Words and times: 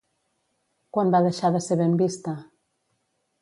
Quan 0.97 1.13
va 1.17 1.21
deixar 1.27 1.51
de 1.57 1.61
ser 1.67 1.77
ben 1.83 1.93
vista? 2.01 2.35